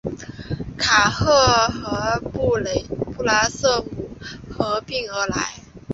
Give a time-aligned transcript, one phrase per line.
[0.79, 1.29] 卡赫
[1.67, 2.57] 和布
[3.23, 4.09] 拉瑟姆
[4.51, 5.59] 合并而来。